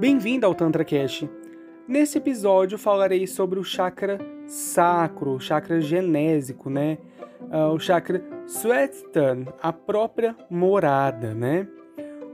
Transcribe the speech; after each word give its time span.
Bem-vindo 0.00 0.46
ao 0.46 0.54
Tantra 0.54 0.82
Cash. 0.82 1.26
Nesse 1.86 2.16
episódio 2.16 2.78
falarei 2.78 3.26
sobre 3.26 3.60
o 3.60 3.62
chakra 3.62 4.18
sacro, 4.46 5.32
o 5.32 5.38
chakra 5.38 5.78
genésico, 5.78 6.70
né? 6.70 6.96
Uh, 7.42 7.74
o 7.74 7.78
chakra 7.78 8.24
Sweatstan, 8.46 9.44
a 9.60 9.70
própria 9.74 10.34
morada, 10.48 11.34
né? 11.34 11.68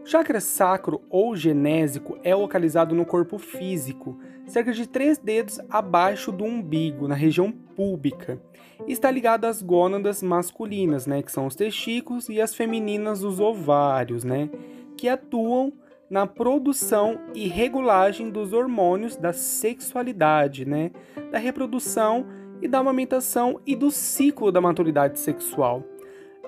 O 0.00 0.06
chakra 0.06 0.40
sacro 0.40 1.02
ou 1.10 1.34
genésico 1.34 2.16
é 2.22 2.32
localizado 2.36 2.94
no 2.94 3.04
corpo 3.04 3.36
físico, 3.36 4.16
cerca 4.46 4.72
de 4.72 4.88
três 4.88 5.18
dedos 5.18 5.58
abaixo 5.68 6.30
do 6.30 6.44
umbigo, 6.44 7.08
na 7.08 7.16
região 7.16 7.50
púbica. 7.50 8.40
Está 8.86 9.10
ligado 9.10 9.44
às 9.44 9.60
gônadas 9.60 10.22
masculinas, 10.22 11.04
né, 11.04 11.20
que 11.20 11.32
são 11.32 11.48
os 11.48 11.56
testículos, 11.56 12.28
e 12.28 12.40
as 12.40 12.54
femininas, 12.54 13.24
os 13.24 13.40
ovários, 13.40 14.22
né, 14.22 14.48
que 14.96 15.08
atuam 15.08 15.72
na 16.08 16.26
produção 16.26 17.18
e 17.34 17.48
regulagem 17.48 18.30
dos 18.30 18.52
hormônios 18.52 19.16
da 19.16 19.32
sexualidade, 19.32 20.64
né, 20.64 20.90
da 21.30 21.38
reprodução 21.38 22.26
e 22.62 22.68
da 22.68 22.78
amamentação 22.78 23.60
e 23.66 23.74
do 23.74 23.90
ciclo 23.90 24.52
da 24.52 24.60
maturidade 24.60 25.18
sexual. 25.18 25.82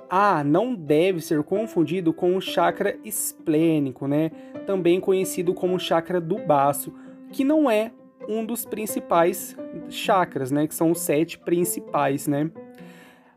Ah, 0.09 0.43
não 0.43 0.75
deve 0.75 1.21
ser 1.21 1.43
confundido 1.43 2.15
com 2.15 2.35
o 2.37 2.41
chakra 2.41 2.97
esplênico, 3.05 4.07
né, 4.07 4.31
também 4.67 5.01
conhecido 5.01 5.53
como 5.53 5.79
chakra 5.79 6.21
do 6.21 6.39
baço, 6.39 6.95
que 7.31 7.45
não 7.45 7.71
é 7.71 7.93
um 8.29 8.45
dos 8.45 8.65
principais 8.65 9.57
chakras, 9.89 10.51
né, 10.51 10.67
que 10.67 10.75
são 10.75 10.91
os 10.91 11.01
sete 11.01 11.39
principais, 11.39 12.27
né. 12.27 12.51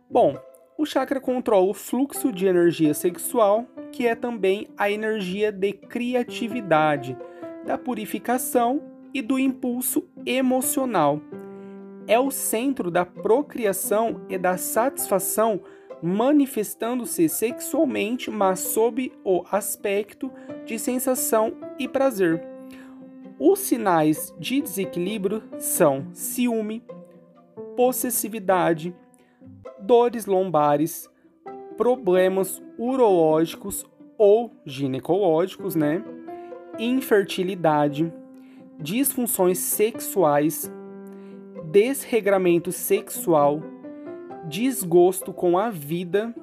Bom, 0.10 0.38
o 0.78 0.86
chakra 0.86 1.20
controla 1.20 1.70
o 1.70 1.74
fluxo 1.74 2.32
de 2.32 2.46
energia 2.46 2.94
sexual, 2.94 3.66
que 3.92 4.08
é 4.08 4.16
também 4.16 4.68
a 4.78 4.90
energia 4.90 5.52
de 5.52 5.74
criatividade, 5.74 7.18
da 7.66 7.78
purificação 7.78 8.82
e 9.14 9.22
do 9.22 9.38
impulso 9.38 10.08
emocional. 10.26 11.22
É 12.08 12.20
o 12.20 12.32
centro 12.32 12.90
da 12.90 13.06
procriação 13.06 14.22
e 14.28 14.38
da 14.38 14.58
satisfação, 14.58 15.62
manifestando-se 16.02 17.30
sexualmente, 17.30 18.32
mas 18.32 18.60
sob 18.60 19.12
o 19.24 19.44
aspecto 19.52 20.32
de 20.66 20.80
sensação 20.80 21.54
e 21.78 21.88
prazer. 21.88 22.44
Os 23.38 23.60
sinais 23.60 24.34
de 24.40 24.62
desequilíbrio 24.62 25.44
são 25.58 26.08
ciúme, 26.14 26.84
possessividade, 27.76 28.96
dores 29.80 30.26
lombares, 30.26 31.10
problemas 31.78 32.62
urológicos 32.78 33.86
ou 34.18 34.52
ginecológicos, 34.66 35.76
né? 35.76 36.04
Infertilidade, 36.80 38.12
disfunções 38.80 39.58
sexuais, 39.60 40.72
desregramento 41.72 42.72
sexual, 42.72 43.62
desgosto 44.48 45.34
com 45.34 45.58
a 45.58 45.70
vida, 45.70 46.34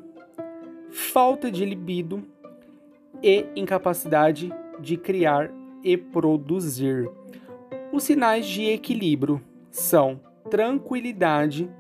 falta 0.91 1.51
de 1.51 1.65
libido 1.65 2.25
e 3.23 3.47
incapacidade 3.57 4.53
de 4.81 4.97
criar 4.97 5.51
e 5.83 5.97
produzir. 5.97 7.11
Os 7.93 8.05
sinais 8.05 8.47
de 8.47 8.65
equilíbrio 8.65 9.41
são 9.71 10.21
tranquilidade, 10.51 11.71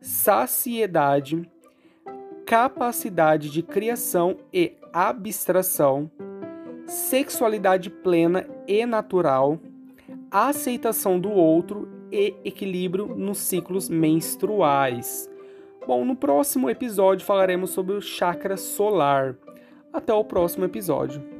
saciedade, 0.00 1.48
capacidade 2.50 3.48
de 3.48 3.62
criação 3.62 4.36
e 4.52 4.72
abstração, 4.92 6.10
sexualidade 6.84 7.88
plena 7.88 8.44
e 8.66 8.84
natural, 8.84 9.56
aceitação 10.28 11.20
do 11.20 11.30
outro 11.30 11.88
e 12.10 12.34
equilíbrio 12.44 13.06
nos 13.06 13.38
ciclos 13.38 13.88
menstruais. 13.88 15.30
Bom, 15.86 16.04
no 16.04 16.16
próximo 16.16 16.68
episódio 16.68 17.24
falaremos 17.24 17.70
sobre 17.70 17.94
o 17.94 18.00
chakra 18.00 18.56
solar. 18.56 19.36
Até 19.92 20.12
o 20.12 20.24
próximo 20.24 20.64
episódio. 20.64 21.39